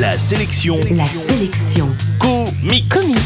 [0.00, 0.80] La sélection.
[0.92, 1.94] La sélection.
[2.18, 2.88] Comics.
[2.88, 3.18] Comics.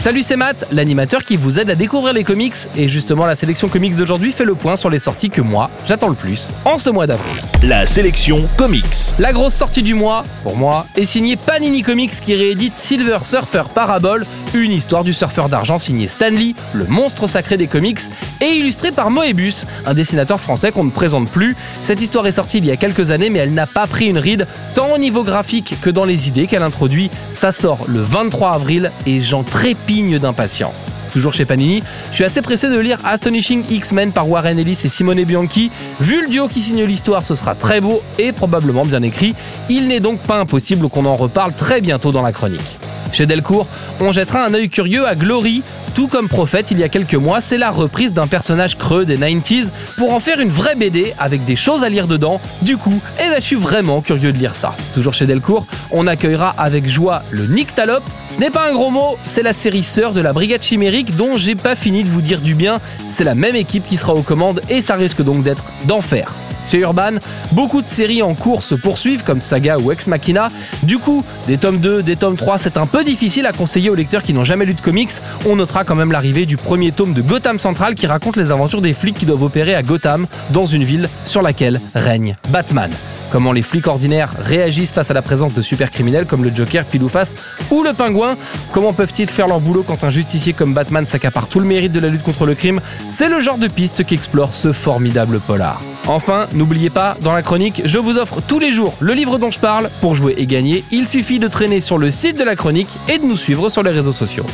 [0.00, 2.54] Salut, c'est Matt, l'animateur qui vous aide à découvrir les comics.
[2.76, 6.08] Et justement, la sélection comics d'aujourd'hui fait le point sur les sorties que moi, j'attends
[6.08, 7.34] le plus en ce mois d'avril.
[7.64, 8.84] La sélection comics.
[9.18, 13.64] La grosse sortie du mois, pour moi, est signée Panini Comics qui réédite Silver Surfer
[13.74, 14.24] Parabole,
[14.54, 18.00] une histoire du surfeur d'argent signé Stanley, le monstre sacré des comics,
[18.40, 21.56] et illustrée par Moebius, un dessinateur français qu'on ne présente plus.
[21.82, 24.18] Cette histoire est sortie il y a quelques années, mais elle n'a pas pris une
[24.18, 27.10] ride, tant au niveau graphique que dans les idées qu'elle introduit.
[27.32, 30.90] Ça sort le 23 avril et j'en trépigne d'impatience.
[31.12, 34.88] Toujours chez Panini, je suis assez pressé de lire Astonishing X-Men par Warren Ellis et
[34.88, 35.70] Simone Bianchi.
[36.00, 39.34] Vu le duo qui signe l'histoire, ce sera très beau et probablement bien écrit.
[39.68, 42.89] Il n'est donc pas impossible qu'on en reparle très bientôt dans la chronique.
[43.12, 43.66] Chez Delcourt,
[44.00, 45.62] on jettera un œil curieux à Glory.
[45.94, 49.18] Tout comme Prophète il y a quelques mois, c'est la reprise d'un personnage creux des
[49.18, 52.40] 90s pour en faire une vraie BD avec des choses à lire dedans.
[52.62, 54.74] Du coup, eh ben, je suis vraiment curieux de lire ça.
[54.94, 58.04] Toujours chez Delcourt, on accueillera avec joie le Nyctalope.
[58.28, 61.36] Ce n'est pas un gros mot, c'est la série sœur de la Brigade Chimérique dont
[61.36, 62.80] j'ai pas fini de vous dire du bien.
[63.10, 66.32] C'est la même équipe qui sera aux commandes et ça risque donc d'être d'enfer.
[66.70, 67.14] Chez Urban,
[67.52, 70.48] beaucoup de séries en cours se poursuivent comme Saga ou Ex Machina.
[70.84, 73.96] Du coup, des tomes 2, des tomes 3, c'est un peu difficile à conseiller aux
[73.96, 75.10] lecteurs qui n'ont jamais lu de comics.
[75.46, 78.82] On notera quand même l'arrivée du premier tome de Gotham Central qui raconte les aventures
[78.82, 82.90] des flics qui doivent opérer à Gotham, dans une ville sur laquelle règne Batman.
[83.30, 86.84] Comment les flics ordinaires réagissent face à la présence de super criminels comme le Joker,
[86.84, 87.36] Pile ou Face
[87.70, 88.36] ou le Pingouin
[88.72, 92.00] Comment peuvent-ils faire leur boulot quand un justicier comme Batman s'accapare tout le mérite de
[92.00, 92.80] la lutte contre le crime?
[93.08, 95.80] C'est le genre de piste qu'explore ce formidable polar.
[96.06, 99.50] Enfin, n'oubliez pas, dans la chronique, je vous offre tous les jours le livre dont
[99.50, 99.90] je parle.
[100.00, 103.18] Pour jouer et gagner, il suffit de traîner sur le site de la chronique et
[103.18, 104.46] de nous suivre sur les réseaux sociaux.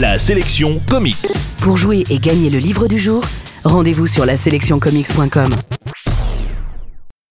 [0.00, 1.16] La sélection comics.
[1.58, 3.24] Pour jouer et gagner le livre du jour,
[3.64, 5.50] rendez-vous sur la sélectioncomics.com.